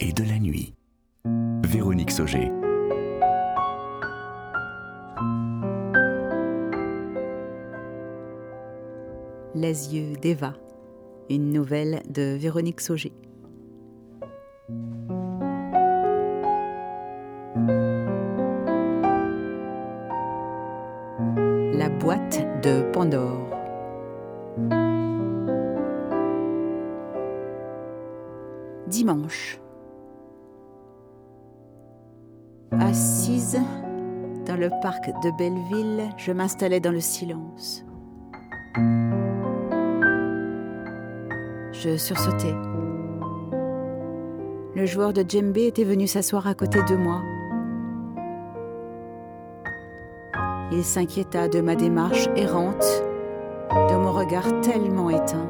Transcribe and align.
et 0.00 0.12
de 0.12 0.24
la 0.24 0.38
nuit. 0.38 0.74
Véronique 1.64 2.10
Sauger. 2.10 2.50
Les 9.54 9.94
yeux 9.94 10.16
d'Eva, 10.16 10.52
une 11.30 11.50
nouvelle 11.50 12.02
de 12.10 12.36
Véronique 12.36 12.80
Sauger. 12.80 13.12
La 21.72 21.88
boîte 21.88 22.46
de 22.62 22.82
Pandore. 22.92 23.50
Dimanche. 28.86 29.58
Assise 32.72 33.60
dans 34.44 34.56
le 34.56 34.70
parc 34.82 35.06
de 35.22 35.30
Belleville, 35.38 36.10
je 36.16 36.32
m'installais 36.32 36.80
dans 36.80 36.90
le 36.90 37.00
silence. 37.00 37.84
Je 41.72 41.96
sursautais. 41.96 42.54
Le 44.74 44.84
joueur 44.84 45.12
de 45.12 45.24
djembé 45.26 45.66
était 45.66 45.84
venu 45.84 46.06
s'asseoir 46.06 46.46
à 46.46 46.54
côté 46.54 46.80
de 46.82 46.96
moi. 46.96 47.22
Il 50.72 50.84
s'inquiéta 50.84 51.48
de 51.48 51.60
ma 51.60 51.76
démarche 51.76 52.28
errante, 52.36 52.84
de 53.70 53.96
mon 53.96 54.12
regard 54.12 54.60
tellement 54.60 55.10
éteint. 55.10 55.48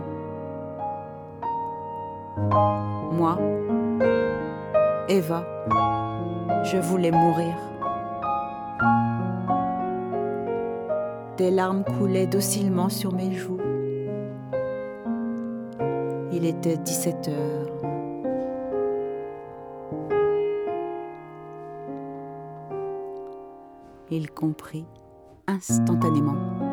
Moi, 3.13 3.39
Eva, 5.09 5.45
je 6.67 6.79
voulais 6.79 7.13
mourir. 7.13 7.55
Des 11.37 11.51
larmes 11.51 11.85
coulaient 11.85 12.27
docilement 12.27 12.89
sur 12.89 13.13
mes 13.15 13.33
joues. 13.33 13.61
Il 16.33 16.45
était 16.45 16.77
17 16.77 17.29
heures. 17.29 17.73
Il 24.11 24.31
comprit 24.31 24.87
instantanément. 25.47 26.66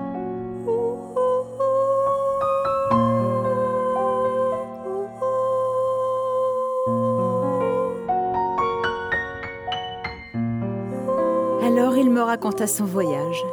Il 12.03 12.11
me 12.11 12.21
raconta 12.21 12.67
son 12.67 12.83
voyage, 12.83 13.45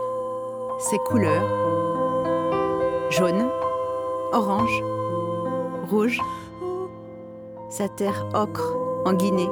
ses 0.80 0.98
couleurs, 0.98 1.46
jaune, 3.08 3.48
orange, 4.32 4.82
rouge, 5.88 6.20
sa 7.68 7.88
terre 7.88 8.26
ocre 8.34 8.74
en 9.04 9.12
Guinée, 9.12 9.48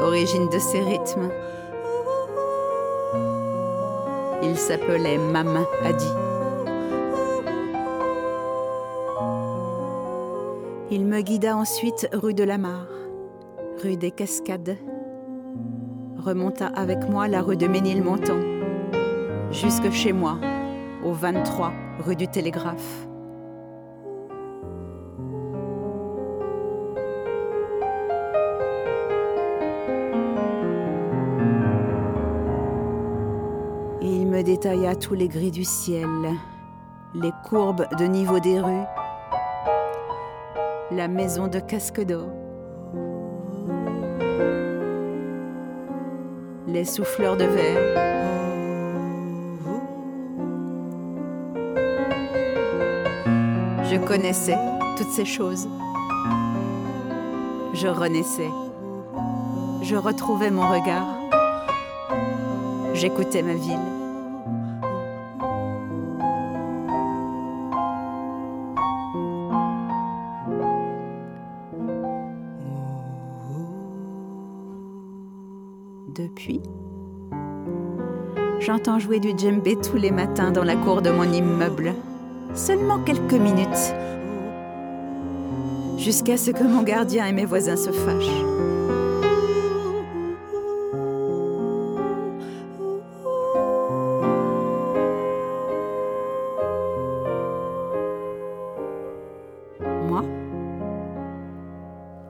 origine 0.00 0.48
de 0.48 0.58
ses 0.58 0.80
rythmes. 0.80 1.28
Il 4.42 4.56
s'appelait 4.56 5.18
Mama 5.18 5.66
Adi. 5.84 6.08
Il 10.90 11.04
me 11.04 11.20
guida 11.20 11.54
ensuite 11.54 12.08
rue 12.14 12.32
de 12.32 12.44
la 12.44 12.56
Mare, 12.56 12.88
rue 13.82 13.98
des 13.98 14.10
Cascades, 14.10 14.78
remonta 16.24 16.68
avec 16.68 17.06
moi 17.08 17.28
la 17.28 17.42
rue 17.42 17.56
de 17.56 17.66
Ménilmontant, 17.66 18.40
jusque 19.50 19.90
chez 19.90 20.12
moi, 20.12 20.38
au 21.04 21.12
23 21.12 21.72
rue 21.98 22.16
du 22.16 22.26
Télégraphe. 22.28 23.06
Il 34.00 34.26
me 34.26 34.42
détailla 34.42 34.96
tous 34.96 35.14
les 35.14 35.28
gris 35.28 35.50
du 35.50 35.64
ciel, 35.64 36.08
les 37.14 37.32
courbes 37.44 37.86
de 37.98 38.04
niveau 38.04 38.40
des 38.40 38.60
rues, 38.60 38.86
la 40.90 41.06
maison 41.06 41.48
de 41.48 41.58
casque 41.60 42.00
d'or, 42.00 42.28
les 46.66 46.84
souffleurs 46.84 47.36
de 47.36 47.44
verre. 47.44 48.14
Je 53.84 53.96
connaissais 53.98 54.56
toutes 54.96 55.10
ces 55.10 55.24
choses. 55.24 55.68
Je 57.74 57.88
renaissais. 57.88 58.50
Je 59.82 59.96
retrouvais 59.96 60.50
mon 60.50 60.68
regard. 60.68 61.06
J'écoutais 62.94 63.42
ma 63.42 63.54
ville. 63.54 63.93
Depuis, 76.14 76.60
j'entends 78.60 79.00
jouer 79.00 79.18
du 79.18 79.36
djembé 79.36 79.74
tous 79.74 79.96
les 79.96 80.12
matins 80.12 80.52
dans 80.52 80.62
la 80.62 80.76
cour 80.76 81.02
de 81.02 81.10
mon 81.10 81.24
immeuble. 81.24 81.92
Seulement 82.54 83.00
quelques 83.00 83.32
minutes. 83.32 83.94
Jusqu'à 85.98 86.36
ce 86.36 86.52
que 86.52 86.62
mon 86.62 86.84
gardien 86.84 87.26
et 87.26 87.32
mes 87.32 87.44
voisins 87.44 87.74
se 87.74 87.90
fâchent. 87.90 88.44
Moi, 100.08 100.22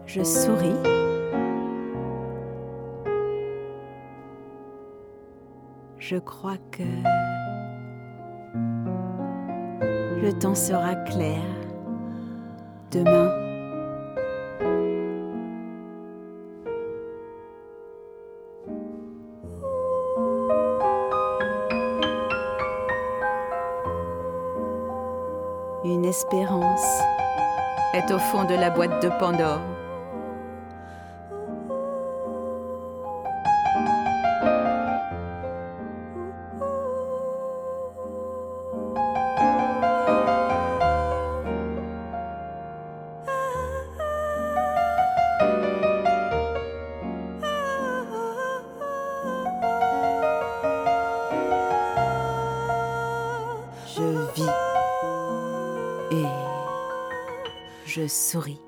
je 0.06 0.22
souris. 0.22 1.13
Je 6.06 6.16
crois 6.18 6.58
que 6.70 6.82
le 10.20 10.38
temps 10.38 10.54
sera 10.54 10.96
clair 10.96 11.40
demain. 12.90 13.30
Une 25.86 26.04
espérance 26.04 27.00
est 27.94 28.12
au 28.12 28.18
fond 28.18 28.44
de 28.44 28.54
la 28.54 28.68
boîte 28.68 29.02
de 29.02 29.08
Pandore. 29.18 29.73
Je 57.86 58.06
souris. 58.06 58.60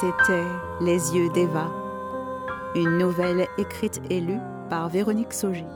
C'était 0.00 0.44
Les 0.80 1.14
yeux 1.14 1.28
d'Eva, 1.30 1.70
une 2.74 2.98
nouvelle 2.98 3.46
écrite 3.58 4.00
et 4.08 4.20
lue 4.20 4.38
par 4.70 4.88
Véronique 4.88 5.32
Sauger. 5.34 5.66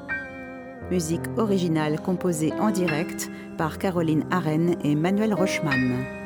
Musique 0.91 1.27
originale 1.37 2.01
composée 2.01 2.53
en 2.55 2.71
direct 2.71 3.31
par 3.59 3.79
Caroline 3.79 4.25
Arène 4.31 4.77
et 4.83 4.95
Manuel 4.95 5.35
Rochman. 5.35 6.24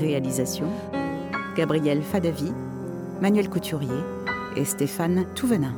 Réalisation 0.00 0.66
Gabriel 1.56 2.02
Fadavi, 2.02 2.50
Manuel 3.20 3.50
Couturier 3.50 3.90
et 4.56 4.64
Stéphane 4.64 5.26
Touvenin. 5.34 5.74